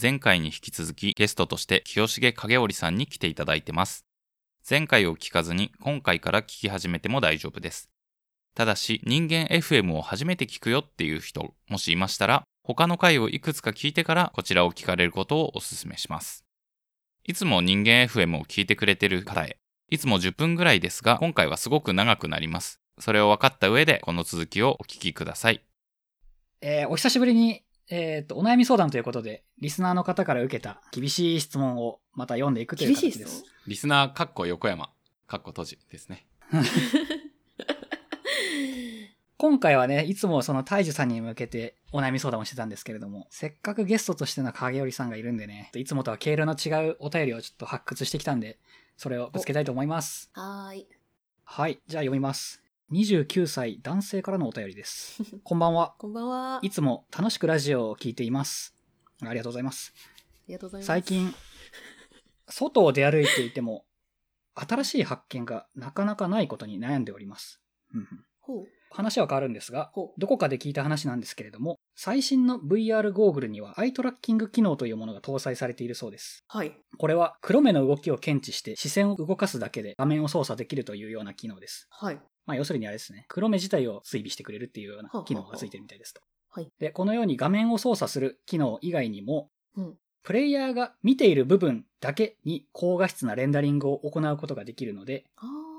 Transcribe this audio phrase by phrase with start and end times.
[0.00, 4.06] 前回に引き続きゲストとして清重影織さんに来ていただいてます。
[4.68, 7.90] 前回を聞かずに今回から聞き始めても大丈夫です。
[8.54, 16.44] ただし人間 FM を初めて聞くよっていう人もしいましたら他の回をいくつか聞いてからこちらを聞かれることをお勧めします。
[17.24, 19.58] いつも人間 FM を聞いてくれてる方へ、
[19.90, 22.80] いつも10分ぐらいですが今回はすごく長くなります。
[22.98, 25.62] それを分かった上でこの続きをお聞きください。
[26.62, 27.62] えーお久しぶりに、
[27.94, 33.26] えっ、と、お悩み相談ということで、リスナーの方から受けた厳しい質問をまた読んでいくという厳しい質問？
[33.26, 33.44] 形です。
[33.66, 34.88] リスナーかっこ横山
[35.26, 36.26] かっこ閉じですね。
[39.36, 48.58] 今回はね、いつもその大樹さんに向けてお悩み相談をしてたんですけれども、せっかくゲストとしての影織さんがいるんでね、いつもとは経路の違うお便りをちょっと発掘してきたんで、
[48.96, 50.30] それをぶつけたいと思います。
[50.32, 50.86] はーい。
[51.44, 52.61] はい、じゃあ読みます。
[52.92, 55.22] 29歳男性からのお便りです。
[55.44, 55.94] こんばんは。
[55.98, 56.58] こんばんは。
[56.60, 58.76] いつも楽しくラジオを聞いています。
[59.22, 59.94] ありがとうございます。
[59.96, 60.86] ありがとうございます。
[60.88, 61.34] 最近、
[62.50, 63.86] 外を出歩いていても、
[64.54, 67.62] 新しい発見がなかなかないことに悩んでおります。
[67.94, 68.06] うん。
[68.90, 76.44] 話は変わるんですがどこかで聞いた話なんですけれども、最新の VR ゴーグルにはアイトラッキング機能というものが搭載されているそうです。
[76.46, 76.76] はい。
[76.98, 81.86] これは黒目の動きを検知して視線を動かすだけで画面を操作できるというような機能です。
[81.90, 82.20] はい。
[82.46, 86.20] まあ要するにあれですね、黒目自体を追尾してくれるっていうような機能がついてるみたいですと。
[86.50, 86.70] はい。
[86.78, 89.94] で、このように画面を操作する機能以外にも、うん。
[90.22, 95.24] プレイヤーが見ている部分だけに高画質なレンダリングを行うことができるので、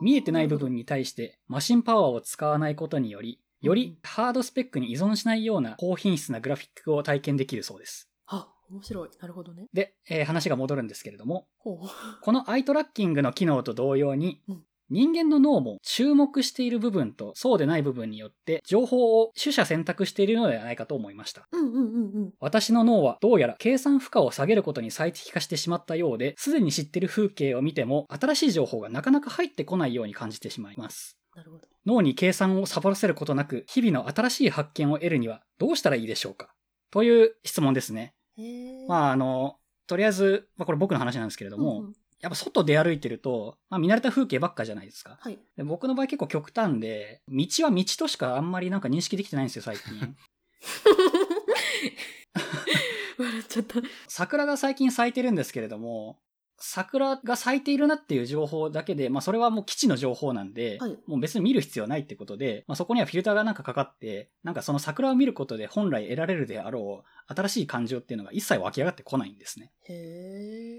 [0.02, 8.10] 見えてない部分に対してマシンパワーを使わないことにより、よりハードスペックに依存しないような高品質なグラフィックを体験できるそうです。
[8.28, 9.10] あ、面白い。
[9.22, 9.68] なるほどね。
[9.72, 11.48] で、えー話が戻るんですけれども。
[11.60, 21.48] このアイトラッキングの機能と同様にうん、人間の脳も注目している部分とそうでない部分によって情報を取捨選択しているのではないかと思いました。
[21.52, 22.34] うんうんうんうん。
[22.40, 31.18] 私の脳はどうやら計算負荷を下げることに最適化してしまったようで、すでに知っている風景を見ても新しい情報がなかなか入ってこないように感じてしまいます。
[31.36, 31.68] なるほど。
[31.86, 36.54] 脳に計算をサボらせることなく、日々の新しい発見を得るにはどうしたらいいでしょうか？
[36.92, 38.14] という質問ですね。
[38.88, 39.58] まあ、あの、
[39.88, 41.94] とりあえず、まあ、これ僕の話なんですけれども、うんうん
[42.24, 45.18] やっぱ外出歩いてると、まあ、見慣れた風景ばっかじゃないですか。
[45.20, 45.38] はい。
[45.58, 49.84] で僕の場合結構極端で、道は道としかあんまりなんか認識できてないんですよ、最近。
[53.20, 53.76] 笑っちゃった。
[54.08, 56.18] 桜が最近咲いてるんですけれども、
[56.58, 69.74] 桜が咲いているなっていう情報だけで、まあそれはもう基地の情報なんで、はいもう別に見る必要ないってことで、まあそこにはフィルターがなんかかかって、なんかその桜を見ることで本来得られるであろう新しい感情っていうのが一切湧き上がってこないんですね。
[69.90, 70.74] へえ。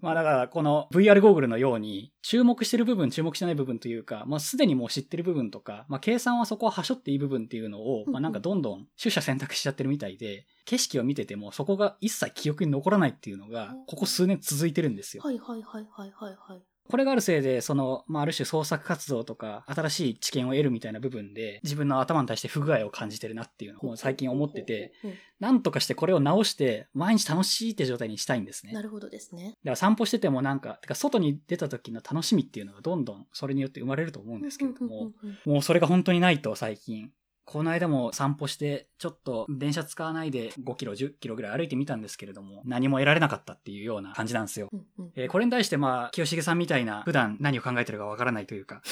[0.00, 15.22] まあだからこの VR ゴーグルのように注目してる部分注目してない部分というか、まあすでにもう知ってる部分とか、まあ計算はそこははしょっていい部分っていうのを、まあなんかどんどん取捨選択しちゃってるみたいで、景色を見ててもそこが一切記憶に残らないっていうのが、ここ数年続いてるんですよ。
[15.22, 16.62] はいはいはいはいはいはい。
[16.90, 25.14] これがあるせいで、その、まあある種創作活動とか新しい知見を得るみたいな部分で、自分の頭に対して不具合を感じてるなっていうのを最近思ってて、うん。
[25.40, 28.72] なんとかしてこれを直して、毎日楽しいって状態にしたいんですね。
[28.72, 29.44] なるほどですね。
[29.44, 35.12] だから散歩しててもなんか、てか外に出た時の楽しみっていうのがどんどんそれによって生まれると思うんですけれども、
[35.46, 37.10] もうそれが本当にないと最近。
[37.50, 44.68] この間も散歩して、ちょっと電車使わないで5キロ、10キロぐらい歩いてみたんですけれども、何も得られなかったっていうような感じなんですよ。
[44.72, 48.82] うんうんえーこれに対してまあ、清重さんみたいな普段何を考えてるかわからないというか、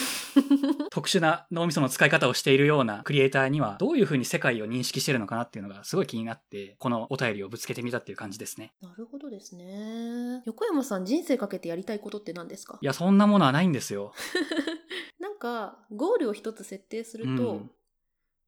[0.91, 8.73] 特殊な脳みその使い方をしているようなクリエイターにはどういうふうに世界を認識してるのかなっていうのがすごい気になって、このお便りをぶつけてみたっていう感じですね。
[8.83, 10.43] なるほどですね。
[10.47, 12.77] 横山さん、人生かけてやりたいことって何ですか？
[12.83, 14.13] いや、そんなものはないんですよ。
[15.21, 17.71] なんか、ゴールを一つ設定するとうん、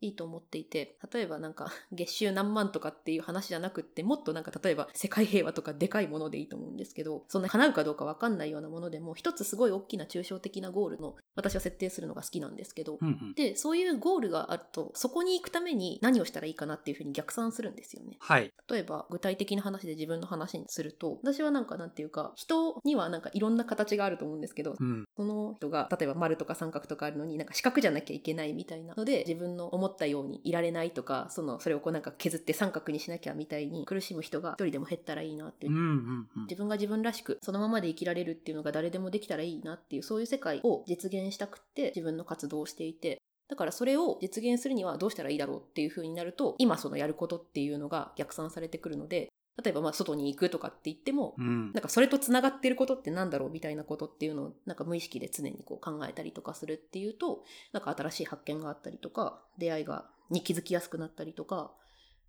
[0.01, 13.35] いいと思っていて、例えばなんか、 月収何万とかっていう話じゃなくって、もっとなんか、例えば世界平和とかでかいものでいいと思うんですけど、そんな叶うかどうかわかんないようなものでも、一つすごい大きな抽象的なゴールの、私は設定するのが好きなんですけど、うんうん。
[13.35, 18.17] で、そういうゴールがあると、そこに行くために何をしたらいいかなっていうふうに逆算するんですよね。
[18.21, 18.53] はい。
[18.71, 25.05] 例えば具体的な話で自分の話にすると私はなんかなんていうか人にはなんかいろんな形があると思うんですけどうん。
[25.17, 36.43] その人が例えば丸とか三角とかあるのになんか四角じゃなきゃいけないみたいなので自分の思ったようにいられないとかそのそれをこうなんか削って三角にしなきゃみたいに苦しむ人が一人でも減ったらいいなっていううんうんうん。
[36.45, 49.29] 自分が自分らしくそのままで生きられるっていうのが誰でもできたらいいなっていうそういう世界を実現したくって自分の活動をしていてだからそれを実現するにはどうしたらいいだろうっていう風になると今そのやることっていうのが逆算されてくるので
[49.63, 57.43] 例えばまあ外に行くとかって言ってもうんなんかそれとつながってることってなんだろうみたいなことっていうのをなんか無意識で常にこう考えたりとかするっていうと
[57.73, 61.73] なんか新しい発見があったりとか出会いがに気づきやすくなったりとか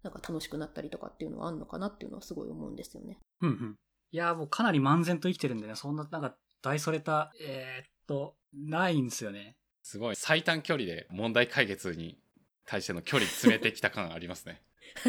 [0.04, 3.19] なんか楽しくなったりとかっていうのはあるのかなっていうのはすごい思うんですよね。
[3.42, 3.75] うんうん。
[4.12, 9.56] いや、もうかなり漫然と生きてるんでね、そんな、なんか、大それた、えー、っと、ないんですよね。
[9.83, 12.19] すごい最短距離で問題解決に
[12.66, 14.62] 対しての距離詰めてきた感ありますね。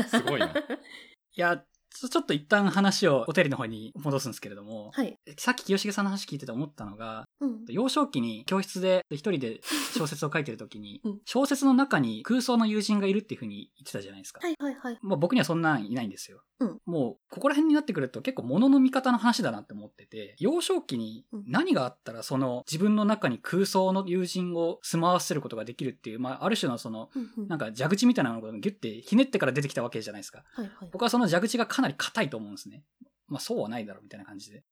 [0.08, 0.54] すごいな。
[1.34, 5.18] いや、ちょっと一旦話をお便りの方に戻すんですけれども、はい。
[5.38, 7.64] さっき清重さんの話聞いてて思ったのが、うん。
[7.68, 9.60] 幼少期に教室で一人で
[9.96, 14.40] 小説を書いてる時に、うん小説の中に空想の友人がいるっていう風に言ってたじゃないですか。
[14.42, 14.98] はいはいはい。
[15.02, 16.42] まあ僕にはそんなんいないんですよ。
[16.60, 30.44] うんもう、ここら辺になってくると結構物の見方の話だなって思ってて、幼少期にうん何があったらその自分の中に空想の友人を住まわせることができるっていう、まあある種のその、うんうんなんか蛇口みたいなのがギュッてひねってから出てきたわけじゃないですか。
[30.54, 30.88] はいはい。
[30.92, 32.84] 僕はその蛇口がかなり硬いと思うんですね。
[33.26, 34.62] まあそうはないだろうみたいな感じで。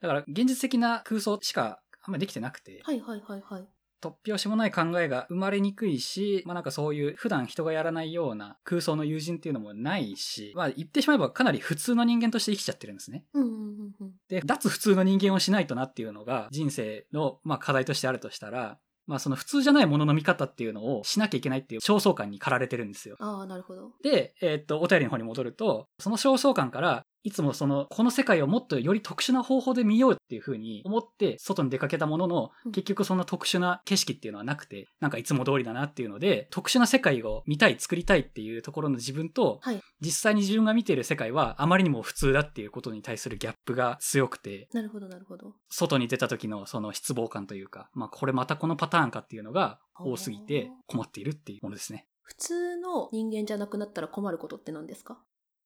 [0.00, 3.68] だから現実的な空想しかあんまりできてなくて、はいはいはいはい。
[4.02, 13.24] 突拍子もない考えが生まれにくいし、まあなんかそういう普段人がやらないような空想の友人っていうのもないし、まあ言ってしまえばかなり普通の人間として生きちゃってるんですね。
[13.34, 14.12] うんうんうんうん。
[14.28, 23.16] で、脱普通の人間をしないとなっていうのが人生のまあ課題としてあるとしたら、まあその普通じゃないものの見方っていうのをしなきゃいけないっていう焦燥感に駆られてるんですよ。
[23.20, 23.92] ああ、なるほど。
[24.02, 39.80] で、えーっと、お便りの方に戻ると、その焦燥感から、いつもその、この世界をもっとより特殊な方法で見ようっていう風に思って、外に出かけたもののうん、結局そんな特殊な景色っていうのはなくて、なんかいつも通りだなっていうので、特殊な世界を見たい、作りたいっていうところの自分と、はい。
[40.00, 45.54] 実際に自分が見ている世界はあまりにも普通だっていうことに対するギャップが強くて、なるほどなるほど。
[45.68, 52.06] 外に出た時のその失望感というか、まあこれまたこのパターンかっていうのが多すぎて困っているっていうものですね。
[52.22, 55.18] 普通の人間じゃなくなったら困ることって何ですか？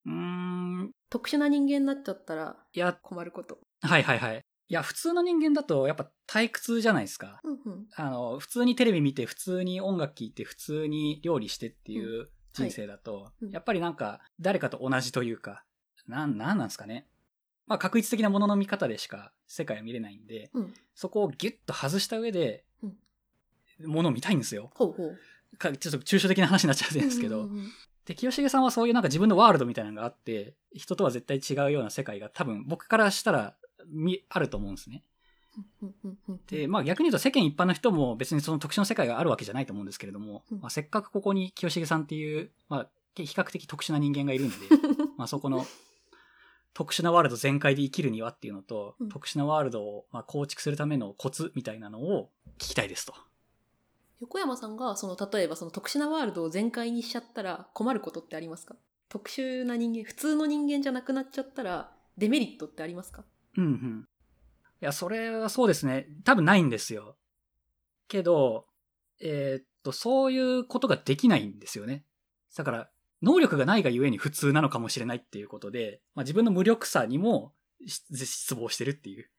[0.05, 0.40] うーん、
[1.09, 3.59] 特殊な人間になっちゃったらいや、困ること。
[3.81, 4.37] はいはいはい。
[4.37, 7.41] いや、普通の人間だとやっぱ退屈じゃないですか。
[7.43, 7.87] うんうん。
[7.95, 15.65] あの、普通にテレビ見て、普通に音楽聴いて、普通に料理してっていう人生だと、はいうんやっぱりなんか、誰かと同じというか、
[16.07, 17.07] なん、なんなんですかね。
[17.67, 20.73] まあ、確一的なものの見方でしか世界は見れないんで、うん。
[20.95, 22.63] そこをギュッと外した上で、
[23.85, 24.71] ものを見たいんですよ。
[24.75, 25.17] ほうほう。
[25.57, 27.71] かちょっと抽象的な話になっちゃうんですけど、うんうんうん
[28.05, 33.55] で、清重さんはそういうなんか自分のワールドみたいなのがあって、人とは絶対違うような世界が多分僕からしたら
[33.87, 35.03] みあると思うんですね。
[36.47, 44.55] で、まあ逆に言うと世間一般の人も別にその特殊な世界があるわけじゃないと思うんですけれども、うんまあせっかくここに清重さんっていう、まあ比較的特殊な人間がいるんで、
[45.17, 45.65] まあそこの
[46.73, 53.13] 特殊なワールド全開で生きるにはっていうのと、うん特殊なワールドをまあ構築するためのコツみたいなのを聞きたいですと。
[54.21, 58.75] 横山さんがその例えばその特殊なワールドを全開にしちゃったら困ることってありますか？
[59.09, 63.25] 特殊な人間普通の人間じゃなくなっちゃったらデメリットってありますか？
[63.57, 64.05] うんうん。
[64.81, 66.07] いや、それはそうですね。
[66.23, 67.17] 多分ないんですよ。
[68.07, 68.65] けど、
[69.19, 72.03] えーっと、そういうことができないんですよね。
[72.55, 72.89] だから、
[73.21, 77.53] 能力がないがゆえに普通なのかもしれないっていうことで、まあ、自分の無力さにも
[77.85, 79.29] し失望してるっていう。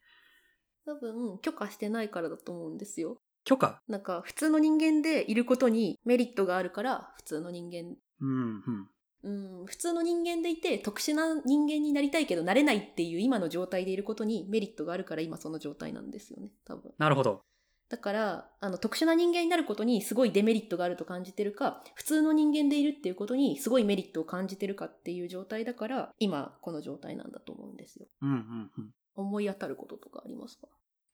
[0.87, 8.89] 多分許可してないからだと思うんですよ許可なんか普通の人間でいることにメリットがあるから普通の人間うん、うん。
[9.25, 17.43] うん普通の人間でいて特殊な人間になりたいけどなれないっていう今の状態でいることにメリットがあるから今その状態なんですよね多分なるほど。
[17.89, 28.91] だからあの特殊な人間になることにすごいデメリットがあると感じてるか普通の人間でいるっていうことにすごいメリットを感じてるかっていう状態だから今この状態なんだと思うんですようん、うん、うん。
[29.15, 30.69] 思い当たることとかありますか？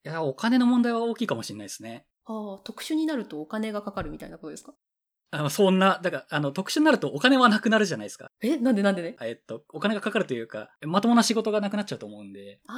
[0.05, 2.07] いや、お金の問題は大きいかもしれないですね。
[2.25, 4.75] ああ特殊になるとお金がかかるみたいなことですか？
[5.31, 8.28] あのそんな、だから、あの、特殊になるとお金はなくなるじゃないですか。
[8.40, 9.17] えなんでなんでね？
[9.21, 12.73] えっと、お金がかかるというか、まともな仕事がなくなっちゃうと思うんで、あ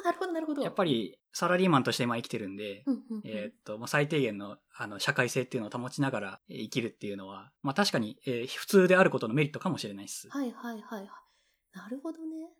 [0.00, 2.84] あなるほどなるほどやっぱりサラリーマンとして今生きてるんで、
[3.24, 10.28] えーっと、まあ、最低限の、あの、社会性っていうのを保ちながらえー生きるっていうのは、まあ、確かに、えー普通であることのメリットかもしれないです。
[10.30, 11.08] はいはいはいはい。
[11.72, 12.50] なるほどね。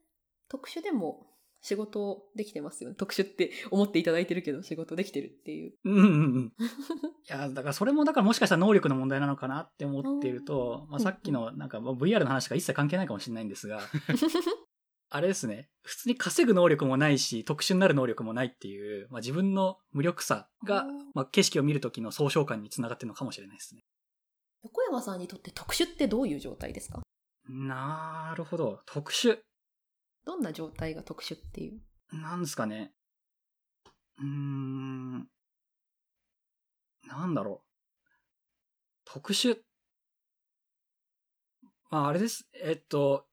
[0.49, 1.27] 特殊でも
[1.66, 2.96] 仕事できてますよね。
[2.96, 5.75] 特殊って思っていただいてるけど仕事できてるっていう。
[5.85, 6.08] うんうんう
[6.38, 6.44] ん。
[6.46, 6.52] い
[7.28, 13.80] や、だからそれも、だからもしかしたら能力の問題なのかなって思っていると、まあ、さっきの、なんか、まあ VR の話が一切関係ないかもしれないんですが、
[15.11, 15.68] あれですね。
[15.82, 23.82] 普通に稼ぐ能力もないし、特殊になる能力もないっていう、まあ、自分の無力さがまあ、景色を見るときの総称感につながってるのかもしれないですね。
[24.62, 27.02] 横山さんにとって特殊ってどういう状態ですか？
[27.49, 28.80] なるほど。
[28.87, 29.38] 特殊。
[30.26, 31.80] どんな状態が特殊っていう？
[32.16, 32.92] なんですかね。
[34.18, 35.28] うーん。
[37.09, 37.66] なんだろう。
[39.04, 39.56] 特殊？
[41.90, 42.49] まあ、あれです。
[42.52, 43.26] えっと、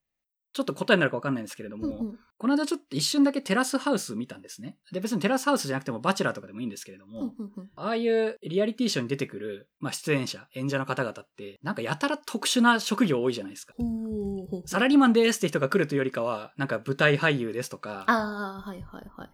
[0.53, 4.75] ちょっと答えになるかわかんないんですけれども、うんうんこの間ちょっと一瞬だけテラスハウス見たんですね。
[4.91, 7.33] で、別にテラスハウスじゃなくてもバチェラーとかでもいいんですけれども、
[7.77, 13.75] ああいうリアリティショーに出てくる、まあ、出演者、演者の方々って、なんかやたら特殊な職業多いじゃないですか。
[14.65, 19.29] サラリーマンですって人が来るというよりかは、なんか舞台俳優ですとか、ああ、はいはいはい。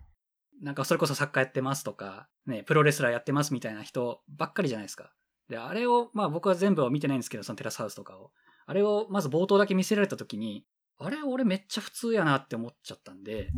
[0.61, 5.11] なんかそれこそ作家やってますとか、ね、プロレスラーやってますみたいな人ばっかりじゃないですか。
[5.49, 8.29] で、あれを、まあ僕は全部は見てないんですけど、そのテラスハウスとかを。
[8.67, 10.63] あれをまず冒頭だけ見せられた時に、
[10.99, 13.49] あれ俺めっちゃ普通やなって思っちゃったんで、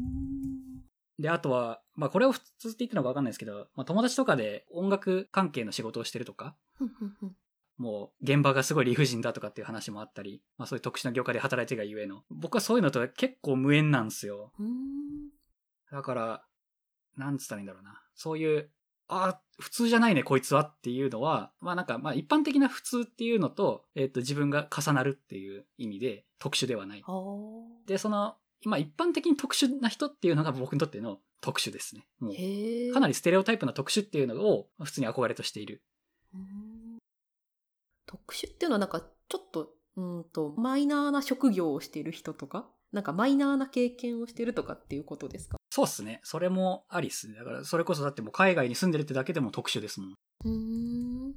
[1.20, 6.56] で、あとは、まあこれを普通って言ってるのかわかんないですけど、まあ友達とかで音楽関係の仕事をしてるとか、
[7.78, 12.24] もう現場がすごい理不尽だとかっていう話もあったり、まあそういう特殊な業界で働いてるがゆえの。
[12.30, 14.52] 僕はそういうのとは結構無縁なんですよ。
[15.92, 16.44] だから、
[17.18, 18.02] なんつったらいいんだろうな。
[18.14, 18.70] そういう、
[19.14, 27.04] あ普通じゃないね、こいつはっていうのは、まあなんか、まあ一般的な普通っていうのと、えっ、と自分が重なるっていう意味で特殊ではない。
[27.06, 32.08] あーで、その、今一般的に特殊な人っていうのが僕にとっての特殊ですね。
[32.20, 32.94] もう。
[32.94, 35.84] かなりステレオタイプな特殊っていうのを普通に憧れとしている。
[38.06, 45.61] 特殊っていうのはなんかちょっと、うーんと、マイナーな職業をしている人とか、なんかマイナーな経験をしてるとかっていうことですか？
[45.74, 46.20] そうっすね。
[46.24, 47.36] それもありっすね。
[47.36, 50.10] だから、それこそだってもう海外に住んでるってだけでも特殊ですもん。
[50.12, 51.34] うーん。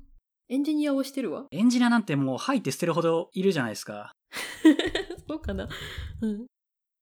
[0.49, 1.47] エンジニアをしてるわ。
[1.53, 4.13] エンジニアなんてもう吐いて捨てるほどいるじゃないですか。
[5.29, 5.69] そうかな。
[6.21, 6.47] うん。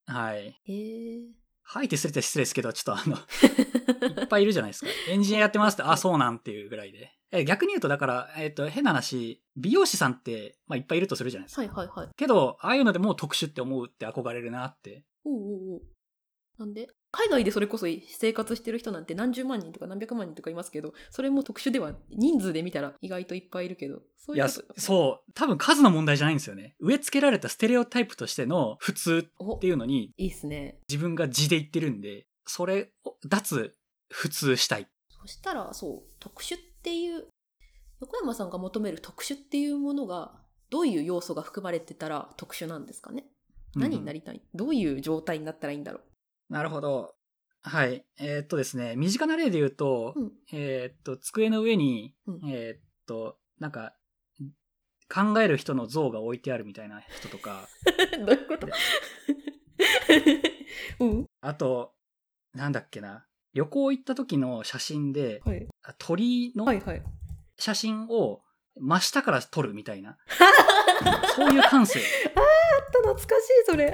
[0.07, 0.61] はい。
[0.62, 1.43] へえ。
[1.62, 3.17] 吐いて捨てて失礼ですけど、ちょっとあの、
[4.21, 4.91] いっぱいいるじゃないですか。
[5.09, 7.12] エンジニアやってますって、あ、そうなんっていうぐらいで。
[7.31, 11.62] え逆に言うと、だから、えっ、と、変な話、美容師さんって、まあ、いっぱいいるとするじゃないですか。
[11.62, 12.09] はいはいはい。
[12.15, 15.07] けど、ああいうのでもう特殊って思うって憧れるなって。
[15.25, 15.83] おうおうおう
[16.59, 16.89] なんで？
[17.14, 24.62] 海外でそれこそ生活してる人なんて何十万人とか何百万人とかいますけど、それも特殊では、人数で見たら意外といっぱいいるけど、そういや、そ
[25.28, 25.33] う。
[25.35, 26.75] 多分数の問題じゃないんですよね。
[26.81, 30.78] 植え付けられたステレオタイプとしての普通おっていうのに、いいっすね。
[30.88, 33.76] 自分が字で言ってるんで、それを脱
[34.09, 34.88] 普通したい。
[35.09, 37.26] そしたら、そう、特殊っていう、
[38.00, 40.40] 横山さんが求める特殊っていうものが、
[40.71, 43.26] どういう要素が含まれてたら特殊なんですかね？
[43.75, 46.00] 何になりりたい、どういう状態になったらいいんだろ
[46.49, 47.15] なるほど。
[47.63, 48.05] はい。
[48.19, 50.21] えーっとですね、身近な例で言うと、う。
[50.21, 50.33] うん。
[50.53, 53.95] えーっと、机の上に、うんえーっと、なんか、
[55.13, 57.69] 考える人の像が置いてあるみたいな人とか、
[58.27, 58.67] どういうこと？
[61.01, 61.27] うん。
[61.41, 61.93] あと、
[62.55, 65.67] なんだっけな、旅行行った時の写真で、はい。
[65.83, 67.03] あ鳥のはいはい。
[67.59, 68.43] 写真を
[68.81, 70.17] 真下から撮るみたいな、
[71.37, 72.01] そういう感性。
[72.01, 72.03] い
[73.03, 73.31] 懐かしい、
[73.67, 73.93] それ。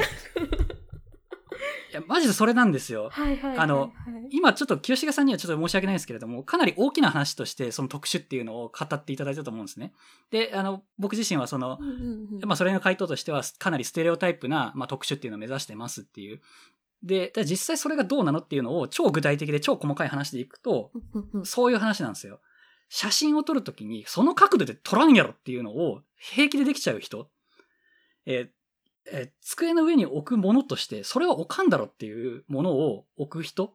[2.00, 3.10] や、マジでそれなんですよ。
[3.10, 3.58] はいはいはいはい。
[3.58, 3.92] あの
[4.30, 9.92] 今ちょっと清重さんにはちょっと申し訳ないですけれども、かなり大きな話としてその特殊っていうのを語っていただいたと思うんですね。
[10.30, 16.40] で、あの、僕自身はそのう、んうんうん、まあそれの回答としてはかなりステレオタイプな、まあ、特殊っていうのを目指してますっていう。
[17.02, 20.90] で、で実際それがどうなのっていうのを超具体的で超細かい話でいくと、
[21.44, 22.40] そういう話なんですよ。
[22.88, 27.30] 写真を撮るときにその角度で撮らんやろっていうのを平気でできちゃう人。
[28.26, 28.57] えー
[29.12, 33.74] えー机の上に置くものとして、それは置かんだろっていうものを置く人？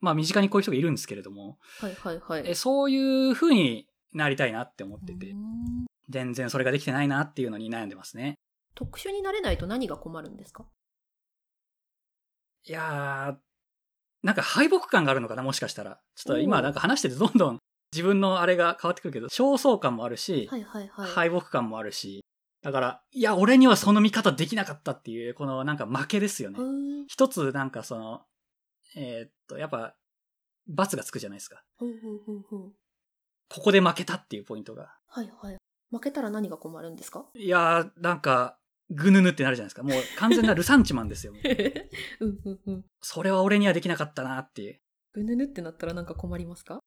[0.00, 2.42] まあ身近にこういう人がいるんですけれども、はいはいはい。
[2.44, 5.34] えそういう風になりたいなって思ってて
[6.08, 8.34] 全然それができてないなっていうのに悩んでますね。
[8.74, 10.66] 特殊になれないと何が困るんですか？
[12.66, 13.36] いやー、
[14.22, 16.00] なんか敗北感があるのかな、もしかしたら。
[16.16, 17.58] ちょっと今なんか話しててどんどん
[17.92, 21.10] 自分のあれが変わってくるけど、焦燥感もあるし、はいはいはい。
[21.10, 22.20] 敗北感もあるし、
[22.68, 26.58] だから、いや、俺にはその見方できなかったっていう、このなんか負けですよね
[27.06, 28.20] 一つなんかその、
[28.94, 29.94] えーっと、やっぱ、
[30.66, 31.62] 罰がつくじゃないですか。
[33.48, 34.92] ここで負けたっていうポイントが。
[35.06, 35.56] はいはい。
[35.90, 37.24] 負けたら何が困るんですか？
[37.34, 38.58] いやー、なんか、
[38.90, 39.82] ぐぬぬってなるじゃないですか。
[39.82, 41.32] もう完全なルサンチマンですよ。
[42.20, 42.84] うんうんうん。
[43.00, 44.78] それは俺にはできなかったなっていう。
[45.14, 46.80] ぐぬぬってなったらなんか困りますか？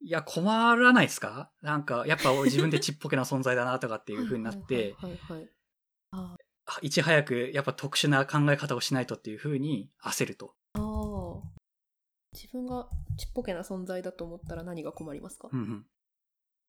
[0.00, 1.50] いや、困らないですか？
[1.62, 5.08] なんか、やっぱ俺自分でちっぽけな存在だなとかっていう風になって、は
[6.82, 10.54] いち早くやっぱ特殊な考え方をしないとっていう風に焦ると。
[12.34, 12.86] 自分が
[13.16, 15.48] ちっぽけな存在だと思ったら何が困りますか？
[15.50, 15.86] うんうん。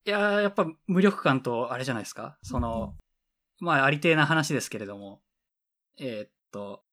[0.05, 2.38] いやー、やっぱ無力感とあれじゃないですか？
[2.43, 2.95] その、
[3.59, 5.21] まあ、ありてえな話ですけれども、
[6.00, 6.83] えーっと、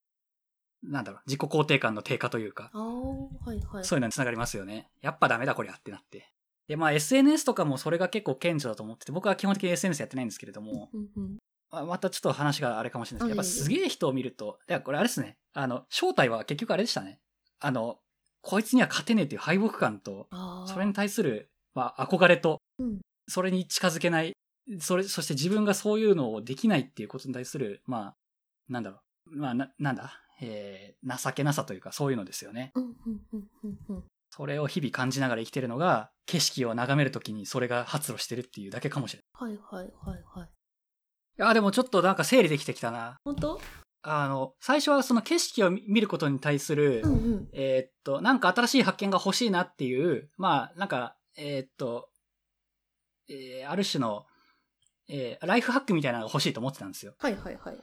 [0.82, 3.84] なんだろう、自己肯定感の低下というか、はいはい。
[3.84, 4.88] そういうのにつながりますよね。
[5.00, 6.32] やっぱダメだこりゃってなって。
[6.68, 11.38] で、まあ SNS とかもそれが結構顕著だと思ってて、僕は基本的に SNS やってないんですけれども、うんうん。
[11.70, 15.38] まあまたちょっと話があれかもしれないですけど、やっぱすげえ人を見ると、いや、これあれですね。
[15.54, 17.20] あの、正体は結局あれでしたね。
[17.60, 17.98] あの、
[18.42, 20.28] こいつには勝てねえっていう敗北感と。
[20.66, 24.32] それに対する、まあ、憧れと、うんそれに近づけない、
[24.78, 28.16] それ、そして自分がそういうのをできないっていうことに対する、まあ、
[28.68, 32.72] なんだろう、まあ、な、なんだ、えー、情けなさというかそういうのですよね。
[34.30, 39.50] それを日々感じながら生きてるのが、景色を眺めるときにそれが発露してるっていうだけかもしれない。
[39.50, 40.48] はいはいはいはい。
[40.48, 43.16] いや、でもちょっとなんか整理できてきたな。
[43.24, 43.60] 本当？
[44.02, 47.48] あの、最初はその景色を見ることに対する、うんうん。
[47.52, 52.08] えーっと、なんか新しい発見が欲しいなっていう、まあ、なんか、えーっと、
[53.28, 54.26] えーある種の、
[55.08, 57.14] えーライフハックみたいなのが欲しいと思ってたんですよ。
[57.18, 57.78] はいはいはい。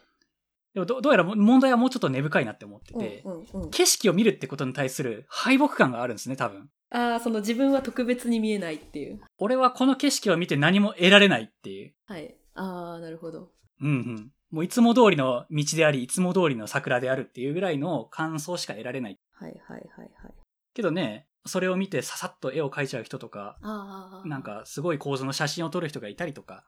[0.74, 3.24] でもど、どうやら問題はもうちょっと根深いなって思ってて。
[3.72, 6.70] 景色を見るってことに対する敗北感があるんですね、多分。
[6.90, 9.22] ああ、その自分は特別に見えないっていう。
[9.38, 11.94] 俺はこの景色を見て何も得られないっていう。
[12.06, 12.36] はい。
[12.56, 13.52] ああ、なるほど。
[13.82, 14.32] うんうん。
[14.52, 19.20] もういつも通りの道であり、いつも通りの桜であるっていうぐらいの感想しか得られない。
[19.32, 19.60] はいはい
[19.96, 20.34] はいはい。
[20.76, 24.28] けどね、それを見てささっと絵を描いちゃう人とか、ああ。
[24.28, 26.64] なん、かすごい構図の写真を撮る人がいたりとか、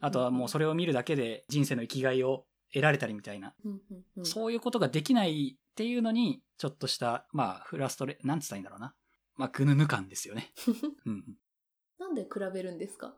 [0.00, 8.94] あとはもうそれ、れを見るだけで人生の生きがいを得られたりみたいな、うんうんうん、そういうことができないっていうのに、ちょっとした、まあ、フラストレ、なんつったらいいんだろうな。
[9.36, 10.52] まあ、ぐぬぬ感ですよね。
[11.06, 11.38] うんうん。
[11.98, 13.16] なんで比べるんですか？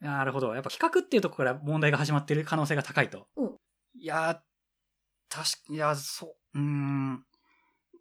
[0.00, 0.54] なるほど。
[0.54, 3.28] やっぱ比較っていうところから問題が始まっている可能性が高いと。
[3.36, 3.56] うん
[3.98, 4.40] いやー、
[5.34, 7.26] 確か、いや、そう、うーん。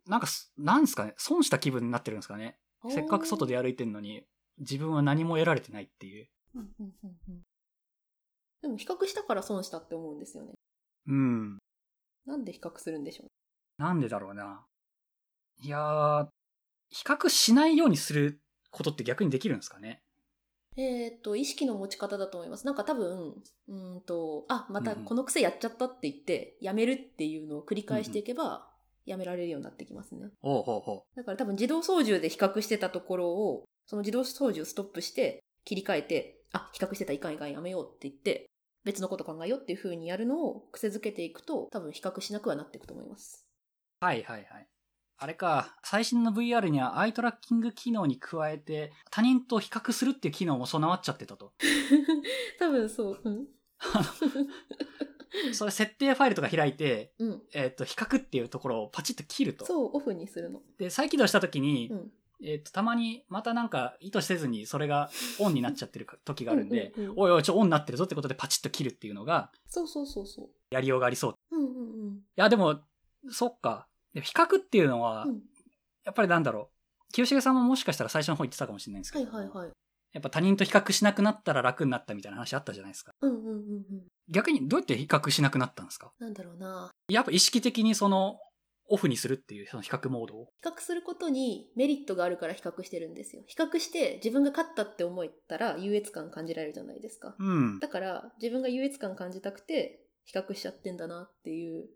[0.06, 1.14] なんかす、なんですかね？
[1.18, 2.60] 損した気分になってるんですかね？
[2.90, 4.28] せっかく外で歩いてんのに、
[4.58, 6.30] 自分は何も得られてないっていう。
[6.54, 7.44] うんうんうんうん
[8.62, 10.54] でも比較したから損したって思うんですよね。
[11.08, 11.58] うん。
[12.26, 13.28] なんで比較するんでしょう？
[13.82, 14.66] なんでだろうな。
[15.64, 16.28] いやー、
[16.90, 18.40] 比較しないようにする
[18.72, 20.02] ことって逆にできるんですかね？
[20.78, 22.66] えーっと、意識の持ち方だと思います。
[22.66, 23.36] なんか多分、
[23.70, 28.70] うーんと、あ、またこの癖やっちゃったって言って、やめるっていうのを繰り返していけば、
[29.06, 30.32] やめられるようになってきますね。
[30.42, 38.48] おうほうほだから多分自動操縦で比較してたところを、その自動操縦をストップして、切り替えて、あ、比較してたいかんいかんやめようって言って、
[38.86, 43.46] 別のこと考えようっていう風にやるのを癖づけていくと、多分比較しなくはなっていくと思います。
[44.02, 44.06] う。
[44.06, 44.68] はいはいはい。
[45.18, 51.54] あれか、最新の VR にはアイトラッキング機能に加えて、他人と比較するっていう機能も備わっちゃってたと。
[52.60, 53.22] 多分そう。
[53.24, 53.48] うん。
[55.54, 57.44] それ設定ファイルとか開いて、うん。
[57.54, 59.66] えっ、と、比較っていうところをパチッと切ると。
[59.66, 60.62] そう、オフにするの。
[60.78, 62.12] で、再起動した時に、うん。
[62.44, 71.32] えっ、と、たまにまたなんか意図せずにそれがオンになっちゃってる 時があるんでうんうんうん、おいおい、ちょ、オンになってるぞってことでパチッと切るっていうのが、そうそうそうそやりようがありそう。
[71.32, 71.60] いう。
[71.60, 72.22] うんうんうん。
[72.36, 72.80] や、でも、
[73.30, 73.88] そっか。
[74.14, 75.42] で比較っていうのは、うん
[76.06, 76.70] やっぱりなんだろ
[77.10, 77.12] う。
[77.14, 79.72] 清重さんももしかしたら最初の方言ってたかもしれないんですけはど、いはいはい。
[80.14, 83.12] やっぱ他人と比較しなくなったら楽になったみたいな話あったじゃないですか。
[83.22, 84.08] うんうんうんうん。
[84.30, 86.12] 逆にどうやって比較しなくなったんですか？
[86.20, 86.92] なんだろうな。
[87.10, 88.40] やっぱ意識的にその、
[88.88, 90.46] オフにするっていうその比較モードを。
[90.62, 93.44] 比較することにメリットがあるから比較してるんですよ。
[93.48, 97.36] 比較して自分が勝ったって思ったら優越感感じられるじゃないですか。
[97.40, 97.80] うん。
[97.80, 101.88] だから自分が優越感感じたくて比較しちゃってんだなっていう。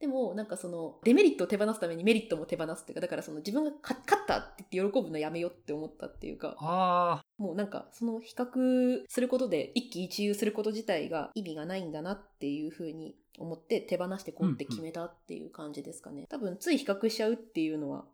[0.00, 16.26] でもなんかそのデメリットを手放すためにメリットも手放すっていうか、だからその自分が勝勝ったって言って喜ぶのやめようって思ったっていうか、ああ、もうなんかその比較することで一喜一憂すること自体が意味がないんだなっていうふうに思って手放してこうって決めたっていう感じですかね。
[16.28, 18.04] 多分つい比較しちゃうっていうのは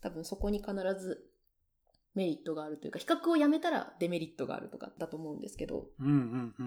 [0.00, 1.24] 多分そこに必ず
[2.14, 5.86] メリットがあるというか比較をやめたらデメリットがあるとかだと思うんですけど。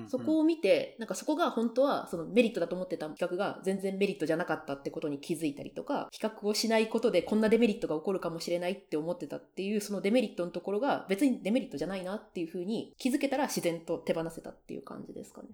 [0.08, 15.50] そこを見てなんかそこが本当はそのメリットだと思ってた比較が全然メリットじゃなかったってことに気づいたりとか比較をしないことでこんなデメリットが起こるかもしれないって思ってたっていうそのデメリットのところが別にデメリットじゃないなっていうふうに気づけたら自然と手放せたっていう感じですかね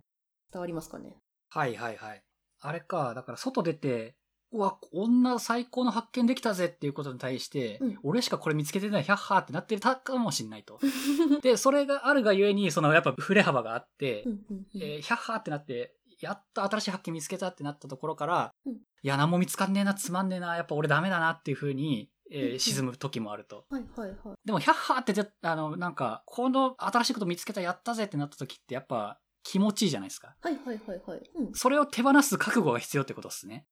[0.52, 1.16] 伝わりますかね？
[1.50, 2.22] はいはいはい。
[2.62, 4.16] あれか、だから外出て、う
[4.60, 10.80] わ、こんな最高の発見できたぜっていうことに対して、うん俺しかこれ見つけてない、ヒャッハーってなってたかもしんないと。
[11.42, 23.66] で、それがあるがゆえに、そのやっぱ振れ幅があって、うんうんうんえーヒャッハーってなって、やっと新しい発見見つけたってなったところから、うんいや、何も見つかんねえな、つまんねえな、やっぱ俺ダメだなっていう風に、えー沈む時もあると。
[23.70, 30.36] はいはいはいでも、ヒャッハーってで、あの、なんか、この新しいこと見つけた、やったぜってなった時って、やっぱ気持ちいいじゃないですか。
[30.42, 33.66] はいはいはいはい、うん、それを手放す覚悟が必要ってことですね。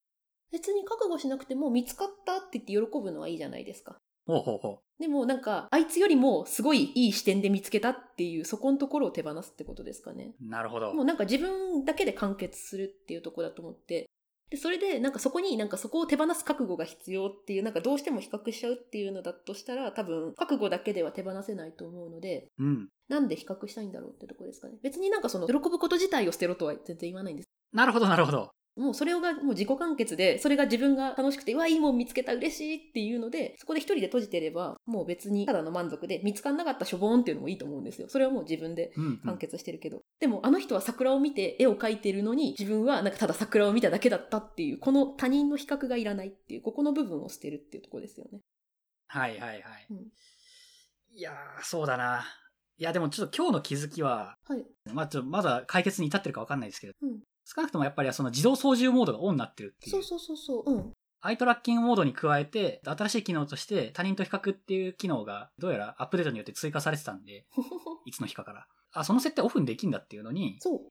[0.52, 10.48] 別に覚悟しなくても見つかったって言って喜ぶのはいいじゃないですかほうほうほでもなんかあいつよりもすごいいい視点で見つけたっていうそこのところを手放すってことですかねう。
[10.48, 10.94] なるほど。
[10.94, 14.10] もうなんか自分だけで完結するっていうところだと思って、
[14.52, 22.90] で、それでなんかそこになんかそこを手放す覚悟が必要っていう、なんかどうしても比較しちゃうっていうのだとしたら、多分覚悟だけでは手放せないと思うので、うん。
[23.08, 24.76] なんで比較したいんだろうってところですかね。
[24.84, 27.50] 別になんかその喜ぶこと自体を捨てろとは全然言わないんです。
[27.72, 28.52] なるほど、なるほど。
[28.78, 38.08] もうそれがもう自己完結で、それが自分が楽しくて、うわ、いいもん見つけた、嬉しいっていうので、そこで一人で閉じてれば、もう別にただの満足で、見つかんなかったしょぼーんっていうのもいいと思うんですよ。
[38.08, 40.02] それはもう自分でうんうん完結してるけど。
[40.20, 48.40] でも、あの人は桜を見て絵を描いてるのに、自分はなんかただ桜を見ただけだったっていう、この他人の比較がいらないっていう、ここの部分を捨てるっていうところですよね。
[49.08, 49.62] はいはいはい。
[49.90, 50.08] うん
[51.14, 52.24] いやー、そうだな。
[52.78, 54.66] いや、でもちょっと今日の気づきは、はい。
[54.94, 59.92] まあちょっとまだ解決に至ってるかわかんないですけど、うん少なくともやっぱりその自動操縦モードがオンになってるっていう。
[59.92, 60.72] そうそうそうそう。
[60.72, 60.94] うん。
[61.24, 67.46] アイトラッキングモードに加えて、新しい機能として他人と比較っていう機能がどうやらアップデートによって追加されてたんで、
[68.06, 68.68] いつの日かから。
[68.94, 70.90] あ、その設定オフにできんだっていうのに、そう。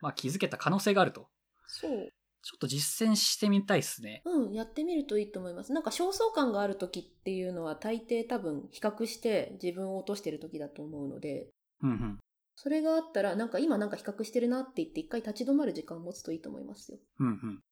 [0.00, 1.28] まあ気づけた可能性があると。
[1.66, 2.12] そう。
[2.42, 4.22] ちょっと実践してみたいですね。
[4.24, 5.72] うん、やってみるといいと思います。
[5.72, 11.48] なんか焦燥感がある時っていうのは大抵多分比較して自分を落としてる時だと思うので、
[11.82, 12.18] うんうん。
[12.62, 16.98] それがあったらなんか今なんか比較してるなって言って一回立ち止まる時間を持つといいと思いますよ。
[17.18, 17.62] うんうん。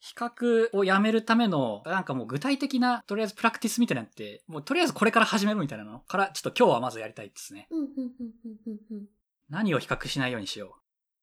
[0.00, 6.00] 比較をやめるための、なんかもう具体的な、とりあえずプラクティスみたいなのって、もうとりあえずこれから始めるみたいなの？
[6.00, 7.68] から、ちょっと今日はまずやりたいですね。
[7.70, 9.06] うん、うん、うん、うん、うん、うん。
[9.50, 10.80] 何を比較しないようにしよう。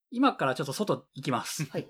[0.09, 1.65] 今からちょっと外行きます。
[1.65, 1.87] はい。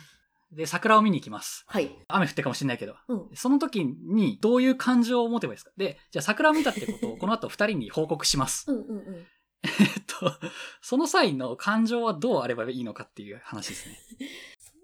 [0.52, 1.64] で、桜を見に行きます。
[1.66, 1.90] はい。
[2.08, 2.94] 雨降ってるかもしれないけど。
[3.08, 3.30] うん。
[3.34, 5.72] その時にどういう感情を持てばいいですか？
[5.78, 8.70] で、じゃあ桜を見たってことをこの後二人に報告します。
[8.70, 9.26] うん、うん、うん。
[9.64, 9.70] えっ
[10.06, 10.32] と、
[10.80, 13.98] その際の感情はどうあればいいのかっていう話ですね。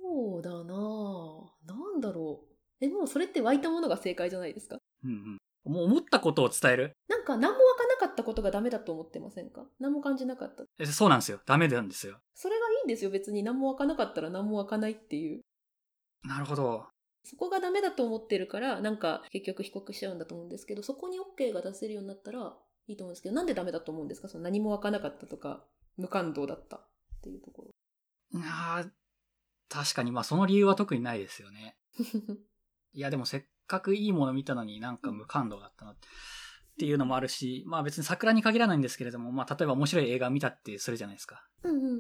[0.02, 1.44] そうだなぁ。
[1.66, 2.84] なんだろう。
[2.84, 4.78] え、もうそれって湧いたものが正解じゃないですか？
[5.04, 5.72] うんうん。
[5.72, 6.92] もう思ったことを伝える？
[7.08, 9.64] なんか何も湧かなかったことがダメだと思ってませんか？
[9.80, 10.64] 何も感じなかった。
[10.78, 11.40] えそうなんですよ。
[11.46, 12.18] ダメなんですよ。
[12.34, 13.10] それがいいんですよ。
[13.10, 15.40] 別に何も湧かなかったら何も湧かないっていう。
[16.24, 16.86] なるほど。
[17.24, 22.54] そこがダメだと思ってるから、なんか結局被告しちゃうんだと思うんですけど、そこに OK が出せるようになったら
[22.86, 24.28] いいと思うんですけど、なんでダメだと思うんですか？
[24.28, 25.64] その何も湧かなかったとか、
[25.96, 26.86] 無感動だったっ
[27.22, 27.70] ていうとこ
[28.34, 28.90] あー
[29.68, 31.76] 確かに、まあその理由は特にないですよね。
[31.98, 32.34] ろ。
[32.92, 36.06] いや、でもせっかくいいもの見たのになんか無感動だったなって
[36.86, 41.44] いうのもあるし、まあ別に桜に限らないんですけれども、まあ例えば面白い映画を見たってするじゃないですか。
[41.62, 41.90] うんうんうん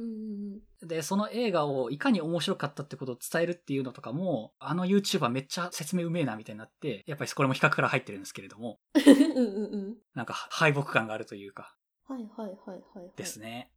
[0.82, 0.88] うん。
[0.88, 9.94] で、その映画をいかに面白かったってことを伝えるっていうのとかも、あの YouTuber めっちゃ説明うめえなみたいになって、やっぱりこれも比較から入ってるんですけれども、うんうんうん。
[10.14, 11.74] なんか敗北感があるというか、
[12.08, 13.12] はいはいはいはい、はい。
[13.16, 13.70] ですね。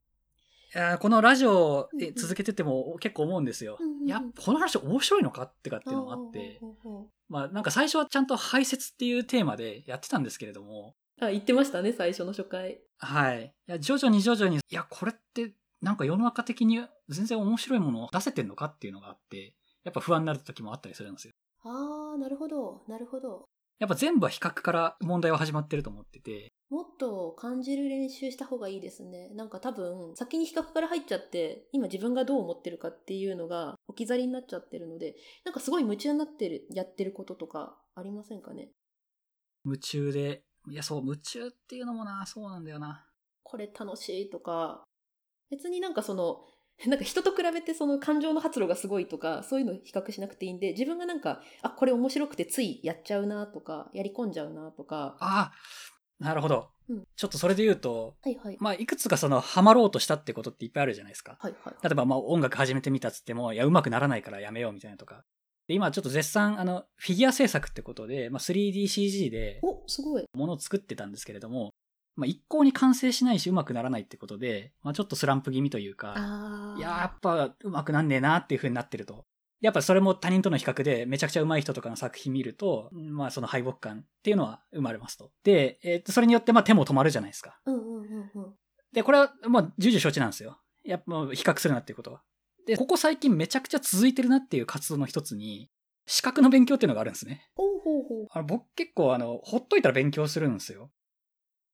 [0.76, 4.06] いこのラジオで続けてても結構思うんですようんうんう。
[4.06, 6.60] んやこの話面白いのかってかっていうのがあって、
[7.30, 12.80] まあなんか最初はちゃんと排泄っていうテーマでやってたんですけれども、うあ、言ってましたね、最初の初回。
[13.00, 13.46] はい。
[13.68, 21.34] いや、徐々に徐々に、いや、これってなんか世の中的に全然面白いものを出せてんのかっていうのがあって、やっぱ不安になる時もあったりするんですよ。
[21.64, 23.46] あー、なるほど、なるほど。
[23.80, 29.30] やっぱ全部は比較から問題は始まってると思ってて、もっと感じる練習した方がいいですね。
[29.36, 38.72] なんか多分、先に比較から入っちゃって、今自分がどう思ってるかっていうのが置き去りになっちゃってるので、なんかすごい夢中になってる、やってることとかありませんかね？
[39.64, 43.06] 夢中で、いや、そう、夢中っていうのもな、そうなんだよな。
[43.44, 44.84] これ楽しいとか、
[45.50, 46.42] 別になんかその、
[46.86, 56.70] なんか人と比べてその感情の発露がすごいとか、そういうの比較しなくていいんで、自分がなんか、あ、これ面白くてついやっちゃうなとか、やり込んじゃうなとか、ああ、なるほど。
[56.90, 58.58] うんちょっとそれで言うと、はいはい。
[58.60, 61.38] まあ、いくつかその、ハマろうとしたってことっていっぱいあるじゃないですか。
[61.42, 61.74] はいはい。
[61.84, 65.26] 例えば、まあ、音楽始めてみたっつっても、いや、うまくならないからやめようみたいなとか。
[65.68, 70.26] で、今ちょっと絶賛、あの、フィギュア制作ってことで、まあ、3DCG でお、すごい。
[70.34, 71.74] ものを作ってたんですけれども、
[72.18, 76.16] まあ、一向に完成しないし、うまくならないってことで、まあ、ちょっとスランプ気味というか。
[76.78, 79.26] いやーやっぱうまくなんねえなっていう風になってると。
[79.62, 85.32] やっぱそれも他人との比較でめちゃくちゃ上手い人とかの作品見ると、まあその敗北感っていうのは生まれますと。
[85.44, 87.60] で、えーとそれによってまあ手も止まるじゃないですか。
[87.66, 88.54] うんうんうんうん。
[88.94, 90.60] で、これはまあ重々承知なんですよ。
[90.84, 92.22] やっぱ比較するなっていうことは。
[92.68, 95.72] で、ここ最近めちゃくちゃ続いてるなっていう活動の一つに、
[96.06, 97.50] 資格の勉強っていうのがあるんですね。
[97.56, 98.28] ほうほうほう。
[98.32, 100.92] あの僕結構あの、ほっといたら勉強するんですよ。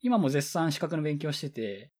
[0.03, 1.91] 今も絶賛資格の勉強してて、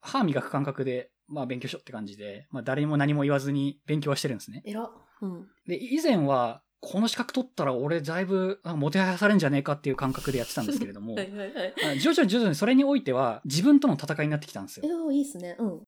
[0.00, 4.62] 歯磨く感覚で、まあ勉強しようって感じで、まあ誰にも何も言わずに勉強はしてるんですね。
[4.64, 4.90] えら。
[5.22, 5.46] うん。
[5.66, 11.74] で、以前は、この資格取ったら俺だいぶあもてはやされんじゃねえかっていう感覚でやってたんですけれども、 はいはいはい。
[11.96, 14.86] あ徐々に徐々にそれにおいては自分との戦いになってきたんですよ。
[14.86, 15.56] えいー、いいっすね。
[15.58, 15.82] うん。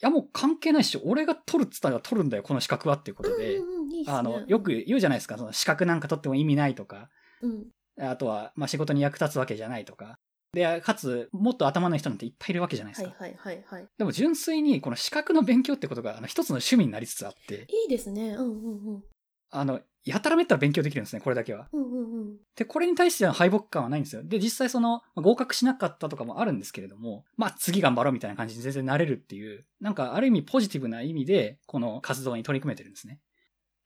[0.00, 4.16] やもう関係ないし、俺が取るっつったら取るんだよ、この資格はっていうことで、うんうんうん、いいっすね。
[4.16, 7.10] あの、よく言うじゃないですか、その資格なんか取っても意味ないとか、
[7.40, 7.66] うん。
[7.98, 10.18] あとは、まあ仕事に役立つわけじゃないとか、
[10.56, 13.14] で、かつ、もっと頭の人なんていっぱいいるわけじゃないですか。
[13.18, 13.86] はいはいはいはい。
[13.98, 18.30] でも純粋にこの資格の勉強ってことが、あの、一つの趣味になりつつあって、いいですね。
[18.30, 19.04] うんうんうん。
[19.50, 21.68] あの、やたらめったら勉強できるんですね、これだけは。
[21.74, 22.36] うんうんうん。
[22.56, 24.22] で、これに対しては敗北感はないんですよ。
[24.24, 33.20] で、実際その、まあ合格しなかったとかもあるんですけれども、まあ次頑張ろうみたいな感じに全然なれるっていう、なんかある意味ポジティブな意味で、この活動に取り組めてるんですね。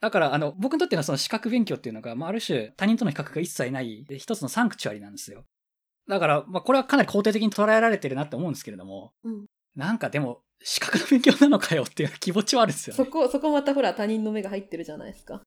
[0.01, 5.45] だから、あの、僕にとってのその資格勉強っていうのが、まあ、ある種他人との比較が一切ない一つのサンクチュアリなんですよ。
[6.11, 9.46] だから、まあ、これはかなり肯定的に捉えられてるなって思うんですけれども、うん。
[9.77, 12.96] なんかでも、資格の勉強なのかよっていう気持ちはあるんですよね。
[13.05, 15.40] そこ、そこまたほら他人の目が入ってるじゃないですか。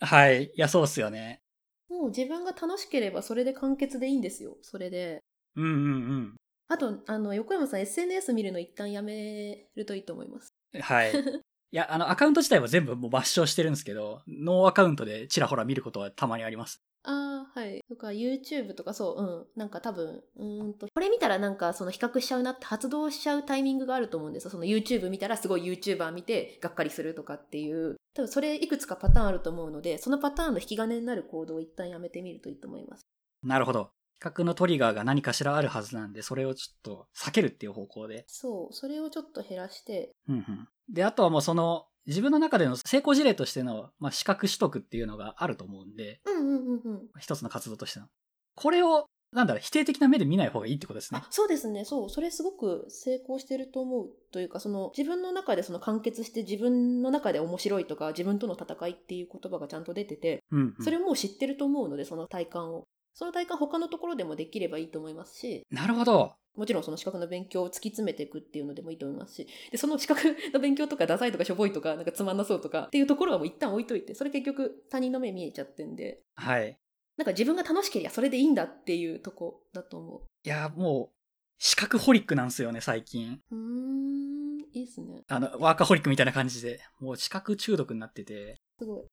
[0.00, 0.44] はい。
[0.44, 1.42] いや、そうっすよね。
[1.88, 4.56] もう自分が楽しければそれで完結でいいんですよ。
[4.62, 5.20] それで。
[5.56, 6.36] うんうんうん。
[6.68, 10.48] あと、あの、横山さん SNS 見るの一旦やめるといいと思います。
[10.80, 11.12] はい。
[11.72, 16.84] いや、あの、アカウント自体は全部もう抹消してるんですけど、ノーアカウントでちらほら見ることはたまにあります。
[17.06, 17.84] ああ、はい。
[17.88, 19.46] とか、YouTube とかそう、うん。
[19.56, 24.50] なんか多分、うーんと、これ見たらなんかその比較しちゃうなって発動しちゃうタイミングがあると思うんですよ。
[24.50, 27.96] その YouTube 見たらすごい YouTuber 見てがっかりするとかっていう。
[28.14, 33.02] 多分それいくつかパターンあると思うので、そのパターンの引き金になる行動を一旦やめてみるといいと思います。
[33.42, 33.90] なるほど。
[34.14, 38.24] 比較のトリガーが何かしらあるはずなんで、それをちょっと避けるっていう方向で。
[38.26, 40.68] そう、それをちょっと減らして、うんうん。
[40.88, 47.02] で、あとはもうその、自分の中での成功事例としての、まあ、資格取得っていうのがあると思うんで、うんうんうんうん。
[47.18, 48.06] 一つの活動としての。
[48.54, 51.26] これを、なんだろう、否定的な目で見ない方がいいってことですねあ。
[51.30, 60.84] そうですねそうそれすごく成功してると思うというかその自分の中でその完結して自分の中で面白いとか自分との戦いっていう言葉がちゃんと出ててうん、うん。
[60.84, 65.66] それをもう知ってると思うのでその体感をその体感他のところでもできればいいと思いますし。
[65.70, 66.34] なるほど。
[66.56, 69.48] もちろんその資格の勉強を突き詰めていくっていうのでもいいと思いますし。
[69.70, 76.20] でその資格の勉強とかダサいとかしょぼいとかなんかつまんなそうとかっていうところはもう一旦置いといてそれ結局他人の目見えちゃってんで。
[76.36, 76.78] はい。
[77.16, 81.14] なんか自分が楽しければそれでいいんだっていうとこだと思いや、もう、
[81.58, 83.40] 資格ホリックなんですよね、最近。
[83.50, 85.22] うんいいっすね。
[85.28, 89.04] あの、ワーカホリックみたいな感じで、もう資格中毒になってて、すごい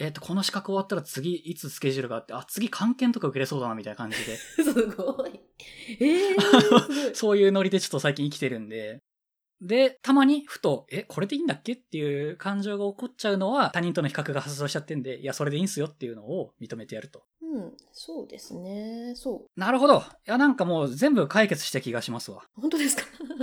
[0.00, 5.40] えっ、と、この資格終わったら次、いつスケジュールがあって、あ、次、関係とか受けれそうだな、みたいな感じで、 すごい。
[6.00, 6.80] えー、すごい。
[7.14, 9.02] そういうノリでちょっと最近生きてるんで、
[9.60, 17.24] で、たまに、ふと、え、これでいいんだっけっていう感情が起こっちゃうのは、他人との比較が発動しちゃってんで、いや、それでいいんすよっていうのを認めてやると。
[17.42, 19.12] うん、そうですね。
[19.16, 19.60] そう。
[19.60, 19.98] なるほど。
[19.98, 22.42] いや、なんかもう全部解決した気がしますわ。
[22.54, 23.02] 本当ですか？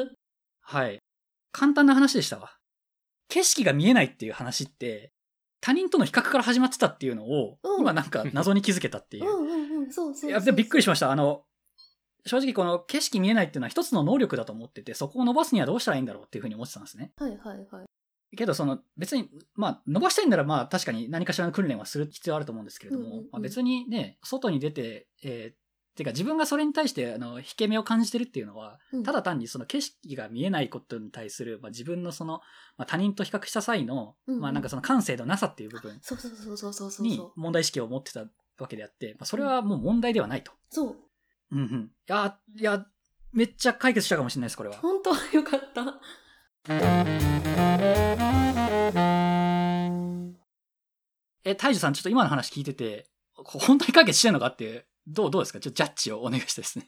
[0.61, 0.97] はい。
[1.51, 2.57] 簡単な話でしたわ。
[3.27, 5.11] 景色が見えないっていう話って、
[5.59, 9.27] 他人との比較から始まってたっていうのを、うん今なんか謎に気づけたっていうう。
[9.27, 11.11] んうんうん、そうそういや、でびっくりしました。
[11.11, 11.43] あの、
[12.25, 17.11] 正直この景色見えないっていうのは一つの能力だと思ってて、そこを伸ばすにはどうしたらいいんだろうっていうふうに思ってたんですね。
[17.17, 18.35] はいはいはい。
[18.35, 25.66] けど、その別に、まあ、伸ばしたいんならまあ確かに何かしらの訓練はする必要あると思うんですけれども、うんうんうんまあ、別にね、外に出て、えー
[25.97, 32.41] てか自分がそれに対して、あの、引け目を感じてるっていうのは、うんただ単にその景色が見えないことに対する、まあ、自分のその、
[32.77, 37.39] まあ、他人と比較した際の、うんうんまあなんかその感性のなさっていう部分そうそうそうそうそうそうにそう。
[37.39, 38.25] 問題意識を持ってた
[38.59, 40.51] わけであって、まあ、それはもう問題ではないと。
[40.69, 40.95] そう。
[41.51, 41.91] うんうん。
[42.07, 42.85] いや、いや、
[43.31, 44.75] めっちゃ解決したかもしれないです、これは。
[44.77, 45.99] 本当よかった。
[51.43, 55.59] え、大樹さん、ちょっと今の話聞いてて、こ本当に解決してんのかっていう、どう、どうですか？
[55.59, 56.87] ちょっとジャッジをお願いしたいですね。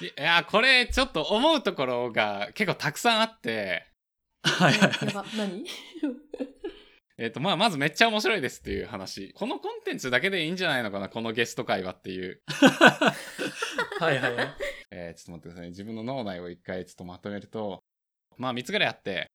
[0.00, 3.86] いや、これちょっと思うところが結構たくさんあって、
[4.42, 5.36] はいはいはい。
[5.36, 5.64] 何？
[7.18, 9.32] えっ、と、まあ、まずめっちゃ面白いですっていう話。
[9.32, 12.42] このコンテンツだけでいいんじゃないのかな、このゲスト会話っていう。
[14.00, 14.56] は いはいはい。
[14.90, 15.68] えーちょっと待ってくださいね。
[15.70, 17.82] 自分の脳内を一回ちょっとまとめると、
[18.36, 19.28] まあ3つぐらいあって、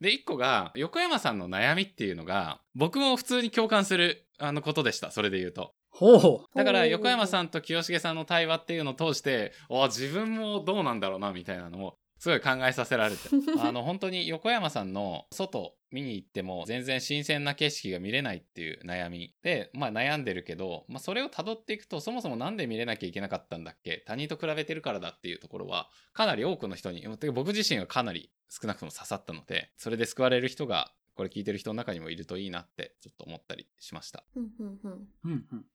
[0.00, 5.10] で、1個が、横山さんの悩みっていうのが、僕も普通に共感するあのことでした。
[5.10, 5.72] それで言うと。
[5.94, 7.46] ほうほだから横山さん。
[7.46, 13.28] んと清重さんの対話っていうのを通して、あ自分もどうなんだろうな、みたいなのも、すごい考えさせられて。
[13.60, 24.02] あの、本当に横山さんの外見に行っても全然新鮮な景色が見れないっていう悩みで、まあ悩んでるけど、まあそれを辿っていくとそもそもなんで見れなきゃいけなかったんだっけ？
[24.06, 34.24] 他人と比べてるからだっていうところはかなり多くの人に、僕自身はかなり少なくとも刺さったので、それで救われる人がこれ聞いてる人の中にもいるといいなってちょっと思ったりしました。
[34.34, 34.92] うんうんうん。
[34.92, 35.08] う。
[35.24, 35.66] うんうん。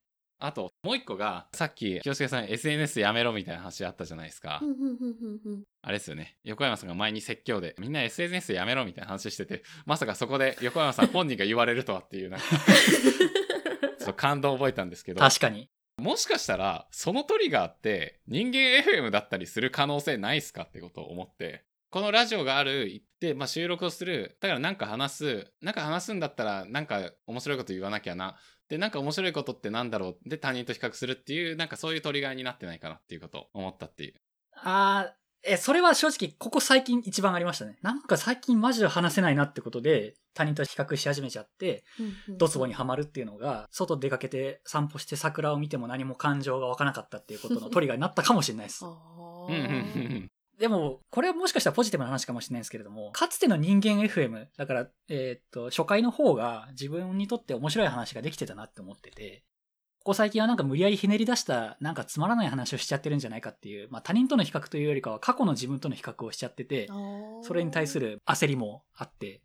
[0.42, 4.62] あと、もう一個が、さっき、清介さん SNS やめろみたいな話あったじゃないですか。
[5.82, 6.38] あれですよね。
[6.46, 12.46] 横山さんが前に説教で、みんな SNS やめろみたいな話してて、まさかそこで横山さん本人が言われるとはっていう、なんか、
[14.00, 15.70] ちょっと感動を覚えたんですけど、確かに。
[15.98, 24.38] もしかしたら、そのトリガーって人間 FM だったりする可能性ないっすかってことを思って、このラジオがある、行って、まあ、収録をする。
[24.40, 25.54] だからなんか話す。
[25.62, 28.38] なんか話すんだったら、なんか面白いこと言わなきゃな。
[28.70, 30.30] で、なんか面白いことってなんだろう？
[30.30, 34.14] で、他人と比較するっていう、なんかそういうトリガーになってないかなっていうことを思ったっていう。
[34.64, 37.78] あー、え、それは正直、ここ最近一番ありましたね。
[37.82, 41.84] なんか最近マジで話せないなってことで、他人と比較し始めちゃって、
[42.38, 48.86] ドツボにはまるっていうのが、外出かけて散歩して桜を見ても何も感情が湧かなかったっていうことのトリガーになったかもしれないです。
[48.86, 50.28] あうんうんうんうーん。
[50.60, 59.46] でも、これはもしかしたらポジティブな話かもしれないですけれども、かつての人間 FM、だから、えーっと、初回の方が自分にとって面白い話ができてたなって思ってて、
[60.00, 66.90] ここ最近はなんか無理やりひねり出した、なんかつまらない話をしちゃってるんじゃないかっていう、まあ他人との比較というよりかは過去の自分との比較をしちゃってて、
[67.42, 68.10] それに対する。
[68.12, 69.42] る焦りもあって、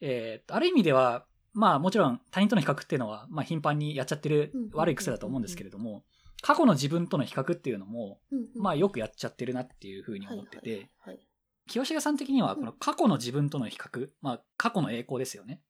[0.00, 6.04] えーある意味では、まあもちろん他人との比較っていうのは、まあ頻繁にやっちゃってる悪い癖だと思うんですけれども、
[6.46, 8.20] 過去の自分との比較っていうのも、
[8.54, 11.18] まあよくやっちゃってるなっていうふうに思ってて、はいはいはい
[11.68, 15.60] 清重さん的には、うんこの過去の自分との比較、まあ過去の栄光ですよね。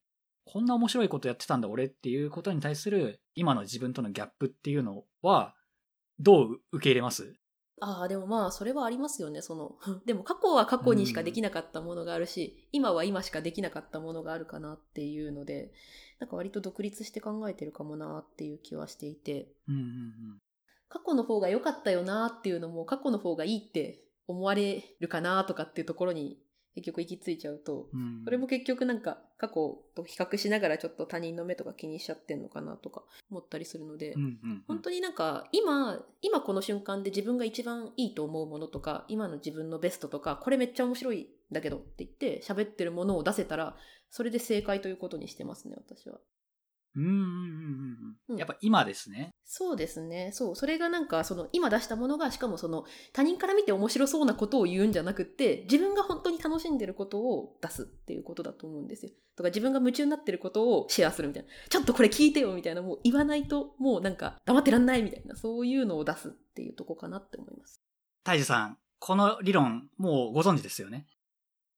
[0.44, 5.54] こんな面白いことやってたんだ俺っていうことに対する今の自分とのギャップっていうのは、
[6.20, 7.32] どう受け入れます？
[7.80, 9.40] ああ、でもまあ、それはありますよね。
[9.40, 15.72] その、 でも過去は過去にしかできなかったものがあるし、今は今しかできなかったものがあるかなっていうので、
[16.18, 20.42] なんか割と独立して考えてるかもなっていう気はしていて、うんうんうん。
[20.88, 26.38] 過去の方が良かったよなっていうのも、過去の方がいいって思われるかなとかっていうところに
[26.76, 28.22] 結局行き着いちゃうと、うん。
[28.24, 34.64] それも結局なんか過去と比較しながらちょっと他人の目とか気にしちゃってんのかなとか思ったりするので、うんうんうん。
[34.68, 43.74] 本当になんか今今この瞬間で自分が一番いいと思うものとか今の自分のベストとかこれめっちゃ面白いんだけどって言って喋ってるものを出せたら
[44.10, 46.18] それで正解ということにしてますね私は
[46.96, 48.30] うんうんうんうんう。
[48.30, 49.30] うんんやっぱ今ですね。
[49.44, 67.80] そうですねそうそれがなんかその今出したものがしかもその他人から見て面白そうなことを言うんじゃなくって自分が本当に楽しんでることを出すっていうことだと思うんですよとか自分が夢中になってることをシェアするみたいなちょっとこれ聞いてよみたいなもう言わないともうなんか黙ってらんないみたいなそういうのを出すっていうとこかなって思います
[68.24, 71.06] 大樹さん、この理論、もうご存知ですよね？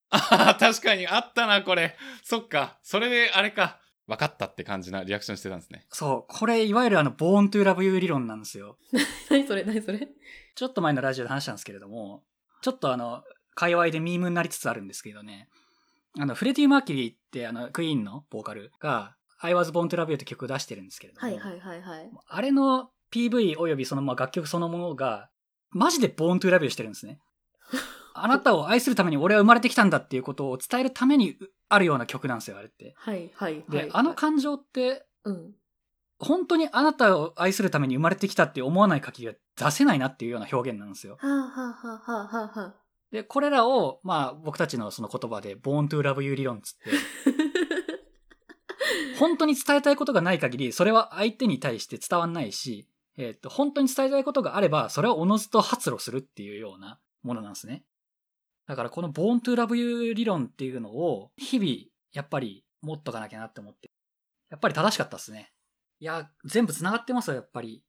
[0.09, 1.95] ああ、確かにあったな、これ。
[2.25, 2.79] そっか。
[2.83, 3.79] それで、あれか。
[4.09, 5.85] 分かったって感じなリアクションしてたんですね。
[5.91, 6.35] そう。
[6.35, 8.79] これ、いわゆるあの、born to love you 理論なんですよ。
[9.31, 10.09] 何それ何それ？
[10.55, 12.25] ちょっと前のラジオで話したんですけれども、
[12.63, 13.23] ちょっとあの、
[13.55, 15.49] 界隈でミームになりつつあるんですけどね。
[16.19, 25.31] あの、フレディ・マーキュリーって、あの、クイーンのボーカルが、I was born to love you って曲を出してるんですけれども、はいはいはいはいあれの PV およびそのまあ楽曲そのものが、
[25.71, 27.21] マジで born to love you してるんですね。
[28.15, 31.37] あなたを愛するために俺は生まれてきたんだっていうことを伝えるために
[31.69, 32.95] あるような曲なんですよ、あれって。
[32.97, 35.55] はいはいで、はいあの感情って、うん
[36.21, 41.17] 本当にあなたを愛するために生まれてきたって思わない限りは出せないなっていうような表現なんですよ。
[41.21, 42.75] はあはあはあはあはあはあ
[43.13, 46.91] で、これらを、まあ僕たちのその言葉で born to love you 理論つって、
[49.19, 57.85] 本当に伝えたいことがない限り、それは相手に対して伝わんないし、えっ、と、本当に伝えたいことがあれば、それをおのずと発露するっていうようなものなんですね。
[58.69, 61.71] だからこの born to love you 理論っていうのを、日々、
[62.13, 63.91] やっぱり持っとかなきゃなって思って。
[64.51, 65.53] やっぱり正しかったですね。
[66.01, 67.83] いや、全部繋がってますよ、やっぱり。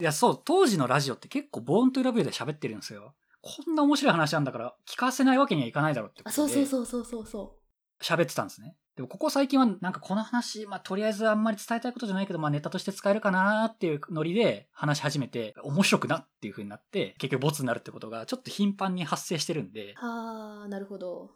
[0.00, 3.14] いや、そう、当時のラジオって結構 born to love you で喋ってるんですよ。
[3.42, 6.64] こんな面白い話なんだから、聞かせないわけにはいかないだろうってこあそうとで。
[6.64, 7.58] そうそうそうそうそ
[8.02, 8.76] 喋ってたんですね。
[8.96, 21.30] でもここ最近はなんかこの話、まあとりあえずあんまり伝えたいことじゃないけど、まあネタとして使えるかなっていうノリで話し始めて、面白くなっていう風になって、結局ボツになるってことがちょっと頻繁に発生してるんであなるほど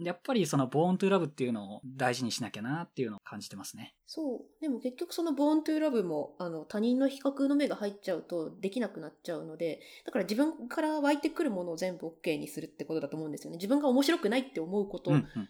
[0.00, 3.94] やっぱりそのボーントゥーラブっていうのを大事にしなきゃなっていうのを感じてますね。
[4.06, 15.48] そうでも結局その「ボーントゥーラブもあの他人の比較の目が入っちゃうとできなくなっちゃうのでだから自分から湧いてくるものを全部 OK にするってことだと思うんですよね自分が面白くないって思うことうんうん。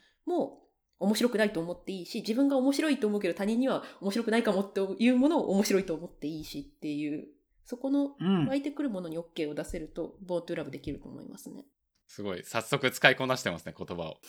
[1.04, 7.28] も面白くないと思っていいし自分が面白いと思うけど他人には面白くないかもっていうものを面白いと思っていいしっていう
[7.64, 8.54] そこのうん湧。
[8.56, 11.64] いてくるものに OK を出せるとボーントゥーラブできると思いますね。
[12.06, 12.42] すごい。
[12.44, 14.18] 早速使いこなしてますね、言葉を。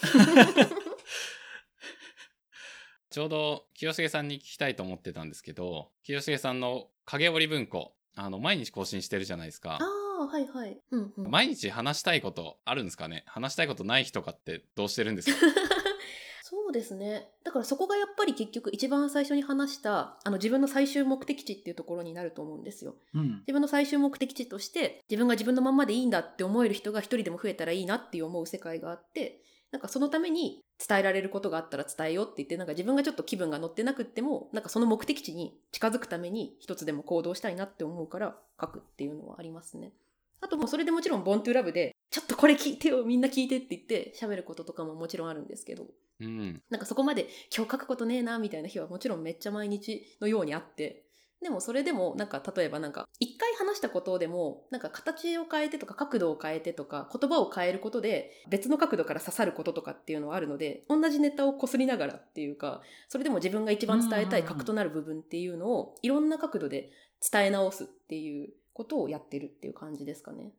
[3.10, 9.86] ちょうど清重さんに聞きたいと思ってたんですけど、清重さんの影織文庫、あの、毎日更新してるじゃないですかあ。
[10.22, 10.82] あはいはい。
[10.92, 13.24] うんうん、毎日話したいことあるんですかね？
[13.28, 15.38] 話したいことない日とかってどうしてるんですか？
[16.56, 17.28] そうですね。
[17.44, 22.96] だからそこがやっぱり結局一番最初に話したあの自分の最終目的地っていうところになると思うんですよ。
[23.14, 23.40] うん。
[23.42, 29.42] 自分の最終目的地として自分が自分のまんまでいいんだって思える人が一人でも増えたらいいなっていう思う世界があって
[29.72, 39.92] なんかそのために伝えられることがあったら伝えようって言ってなんか自分がちょっと気分が乗ってなくってもなんかその目的地に近づくために一つでも行動したいなって思うから書くっていうのはありますね。
[40.42, 45.86] あともうそれでもちろんボントゥーラブでちょっとこれ聞いてよみんな聞いてって言って喋ることとかももちろんあるんですけど
[46.20, 46.62] うん。
[46.70, 51.06] なんかそこまで今日書くことねえなみたいな日はもちろんめっちゃ毎日のようにあって
[51.42, 66.90] でもそれでもなんか例えばなんか一回話したことでもなんか形を変えてとか角度を変えてとか言葉を変えることで別の角度から刺さることとかっていうのはあるので同じネタをこすりながらっていうかそれでも自分が一番伝えたい核となる部分っていうのをいろんな角度で
[67.32, 70.52] 伝え直すっていうことをやってるっていう感じですかね。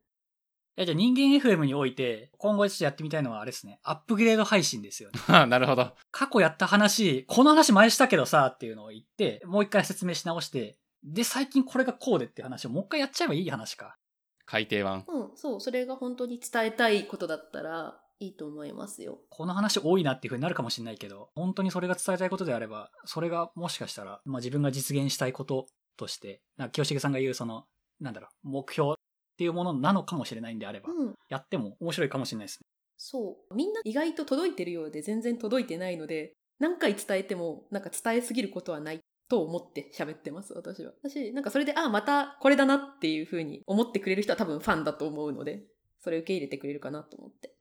[0.76, 3.80] や、じゃあ人間 FM において、今後ちょっとやってみたいのはあれですね。
[3.82, 5.20] アップグレード配信ですよね。
[5.46, 5.92] なるほど。
[6.10, 13.96] 過去やった話、この話前したけどさ、っていうのを言って、もう一回説明し直して、で、最近これがこうでって話をもう一回やっちゃえばいい話か。
[14.44, 15.04] 改訂版。
[15.08, 19.20] うん、そう、それが本当に伝えたいことだったらいいと思いますよ。
[19.30, 25.66] この話多いなっていう風になるかもしれないけど、本当にそれが伝えたいことであれば、それがもしかしたら、まあ自分が実現したいこと
[25.96, 27.66] として、なんか清重さんが言うその、
[28.00, 28.96] なんだろう、目標
[29.36, 31.14] っていうものなのかもしれないんであれば、うん。
[31.28, 32.66] やっても面白いかもしれないですね。
[32.96, 33.54] そう。
[33.54, 40.92] みんな意外と届いてるようで全然届いてないので、何回伝えても、なんか伝えすぎることはないと思って喋ってます、私は。
[41.02, 45.64] 私、なんかそれで、あ、またこれだなっていう風に思ってくれる人は多分ファンだと思うので、
[46.00, 47.52] それ受け入れてくれるかなと思って。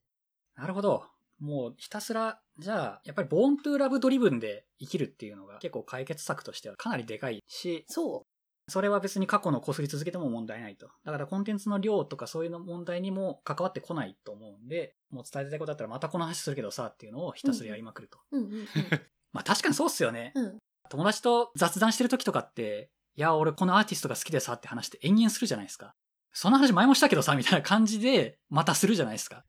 [0.55, 1.03] なるほど。
[1.39, 8.25] もうひたすら、じゃあ、やっぱりボーントゥーラブドリブンで生きるっていうのが結構解決策としてはかなりでかいし、そ
[8.67, 10.89] それは別に過去のこすり続けても問題ないと。
[11.03, 18.17] だからコンテンツの量とかそういうの問題にも関わってこないと思うんで、もう伝えたいことだったらまたこの話するけどさっていうのをひたすらやりまくると。
[19.33, 20.31] まあ確かにそうっすよね。
[20.35, 20.45] うん。
[20.45, 20.57] うん。
[20.89, 25.95] 友達と雑談してる時とかって、いや、俺このアーティストが好きでさって話して延々するじゃないですか。
[26.33, 29.45] その話前もしたけどさ、みたいな感じで、またするじゃないですか。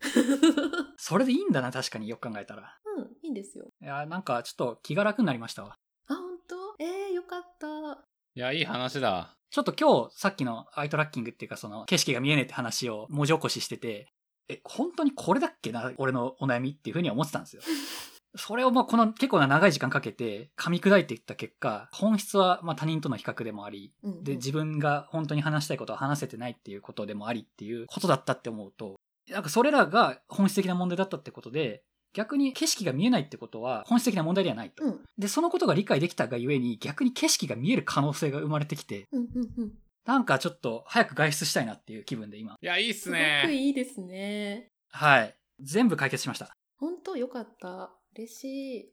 [0.96, 2.78] それでいいんだな、確かによく考えたら。
[2.96, 3.66] うん、いいんですよ。
[3.82, 5.74] いや、なんかちょっと気が楽になりましたわ。
[6.06, 6.76] あ、本当？
[6.78, 8.04] えー、よかった。
[8.36, 9.34] いや、いい話だ。
[9.50, 14.12] ちょっと今日さっきのアイトラッキングっていうかその景色が見えねえって話を文字起こししてて、
[14.50, 17.62] え、本当にこれだっけな俺のお悩みっていうふうには思ってたんですよ。
[18.36, 28.96] それをまあこの結構な長い時間かけて噛み砕いていった結果、本質はまあ他人との比較でもあり、うんうんで、自分が本当に話したいことを話せてないっていうことでもありっていうことだったって思うと、
[29.30, 31.84] なんかそれらが本質的な問題だったってことで、
[32.16, 34.82] 逆に景色が見えないってことは本質的な問題ではないと。
[34.82, 35.00] うん。
[35.18, 39.72] で、そのことが理解できたがゆえに逆に景色が見える可能性が生まれてきて、うんうんうん。
[40.06, 42.56] なんかちょっと早く外出したいなっていう気分で今。
[42.58, 43.52] いや、いいっすすごくね。
[43.52, 44.70] いいですね。
[44.88, 45.36] はい。
[45.60, 46.56] 全部解決しました。
[46.78, 47.90] 本当よかった。
[48.14, 48.80] 嬉しい。
[48.80, 48.88] い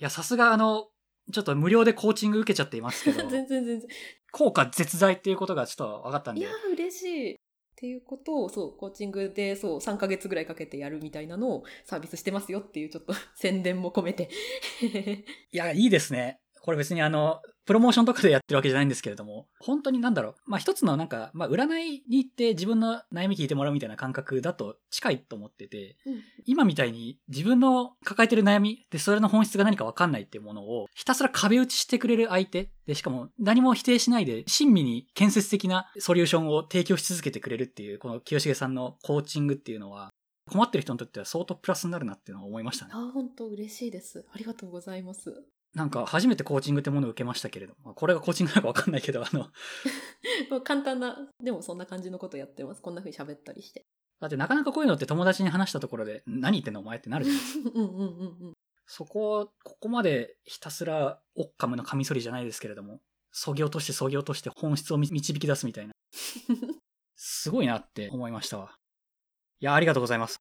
[0.00, 0.88] や、さすがあの、
[1.32, 3.88] ちょっと無料でコーチング受けちゃっていますけど、 全然全然。
[4.30, 7.36] 効果絶大っていうことがちょっと分かったんでいや、、嬉しい。
[7.78, 14.28] っていうことを、そう、コーチングで、そう、3ヶ月ぐらいかけてやるみたいなのをサービスしてますよっていう、ちょっと 宣伝も込めて。
[15.52, 16.40] いや、いいですね。
[16.68, 20.34] これ別にあの、プロモーションとかでやってるわけじゃないんですけれども、本当になんだろう。
[20.44, 40.08] まあ一つのなんか、まあ占いに行って自分の悩み聞いてもらうみたいな感覚だと近いと思ってて、うん今みたいに自分の抱えてる悩みでそれの本質が何か分かんないっていうものをひたすら壁打ちしてくれる相手でしかも何も否定しないで親身に建設的なソリューションを提供し続けてくれるっていうこの清重さんのコーチングっていうのは
[40.48, 42.92] 困ってる人にとっては相当プラスになるなっていうのを思いましたね。
[42.94, 44.26] あ、本当嬉しいです。
[44.32, 45.44] ありがとうございます。
[45.78, 49.46] なんか初めてコーチングってものを受けましたけれども、これがコーチングなのか分かんないけど、あの、
[50.50, 52.82] まあ簡単な、でもそんな感じのことやってます。
[52.82, 53.86] こんな風に喋ったりして。
[54.20, 57.70] だってなかなかこういうのって友達に話したところで何言ってんのお前ってなるじゃないですか。
[57.72, 58.54] うんうんうんうん。
[58.86, 62.98] そこを、ここまでひたすらオッカムのカミソリじゃないですけれども、
[63.30, 65.92] そぎ落としてそぎ落として本質をみ導き出すみたいな。
[67.14, 68.74] すごいなって思いましたわ。
[69.60, 70.40] いや、ありがとうございます。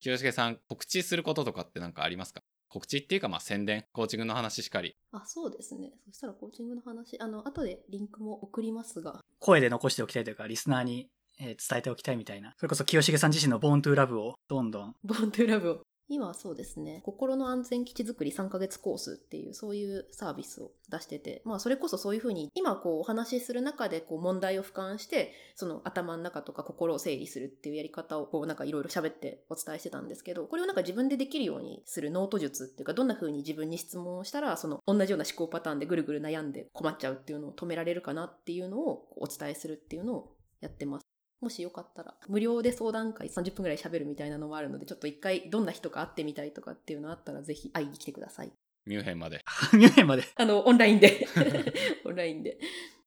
[0.00, 2.40] 清重さん、告知することとかってなんかありますか？
[2.68, 4.94] 告知っていうか、まあ宣伝、コーチングの話しかり。
[5.12, 5.92] あ、そうですね。
[6.06, 9.20] そしたらコーチングの話、あの、後でリンクも送りますが。
[9.38, 11.08] 声で残しておきたいというか、リスナーに、
[11.40, 12.52] えー伝えておきたいみたいな。
[12.58, 14.94] それこそ清重さん自身のボーントゥーラブをどんどん。
[15.02, 15.82] ボーントゥーラブを。
[16.10, 41.07] 今はそうですね、心の安全基地づくり3ヶ月コースっていう、そういうサービスを出してて、まあ、それこそそういうふうに、今こう、お話しする中で、こう、問題を俯瞰して、その頭の中とか心を整理するっていうやり方を、こう、なんかいろいろ喋ってお伝えしてたんですけど、これをなんか自分でできるようにするノート術っていうか、どんなふうに自分に質問をしたら、その、同じような思考パターンでぐるぐる悩んで困っちゃうっていうのを止められるかなっていうのをお伝えするっていうのをやってます。
[41.40, 48.52] もしよかったら、無料で相談会30分ぐらい喋るみたいなのもあるので、ちょっと一回どんな人か会ってみたいとかっていうのあったら、ぜひ会いに来てください。
[48.86, 49.44] ミュンヘンまで。
[49.74, 50.22] ミュンヘンまで。
[50.22, 51.26] いあの、オンラインで。
[52.04, 52.58] オンラインで。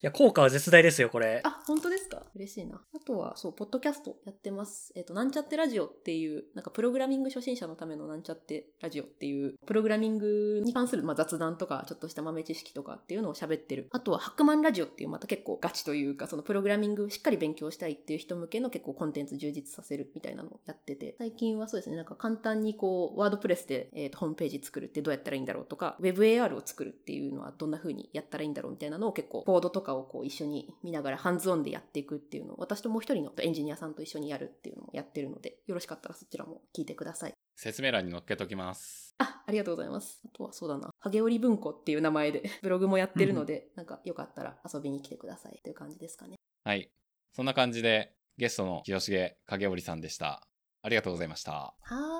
[0.04, 1.41] いや、効果は絶大ですよ、これ。
[1.43, 2.24] あ、本当ですか？
[2.34, 2.82] 嬉しいな。
[2.91, 4.91] あとは、そう、ポッドキャストやってます。
[4.95, 13.89] えっ、と、なんちゃってラジオっていう、なんかプログラミング初心者のためのなんちゃってラジオっていう、プログラミングに関する、まあ、雑談とか、ちょっとした豆知識とかっていうのを喋ってる。
[13.91, 37.34] あとは、ハックマンラジオっていう、また結構ガチというか、そのプログラミングしっかり勉強したいっていう人向けの結構コンテンツ充実させるみたいなのをやってて、最近はそうですね、なんか簡単にこう、ワードプレスで、えーとホームページ作るってどうやったらいいんだろうとか、WebAR を作るっていうのはどんな風にやったらいいんだろうみたいなのを結構、コードとかをこう一緒に見ながらハンズオンでやっていくっていうのを私ともう一人のエンジニアさんと一緒にやるっていうのもやってるのでよろしかったらそちらも聞いてください。
[37.56, 39.16] 説明欄に載っけときます。
[39.18, 40.22] あありがとうございます。
[40.26, 40.89] あとはそうだな。
[41.02, 46.38] 影織文庫っていう名前で ブログもやってるのでなんかよかったら遊びに来てくださいという感じですかね。
[46.64, 46.92] はい。
[47.34, 50.46] そんな感じで、ゲストの清重影織さんでした。
[50.82, 51.52] ありがとうございました。
[51.52, 51.76] は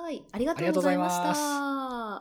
[0.08, 0.24] ーい。
[0.32, 2.20] ありがとうございました。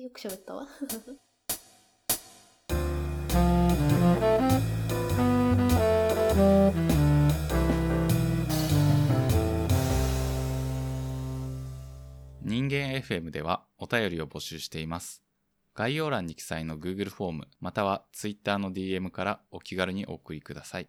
[0.00, 0.68] よく喋ったわ
[12.68, 15.22] 人間 FM ではお便りを募集しています。
[15.72, 20.88] 概要欄に記載の Google フォームまたは Twitter の DM からお気軽にお送りください。